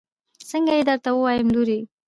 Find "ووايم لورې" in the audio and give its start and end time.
1.13-1.79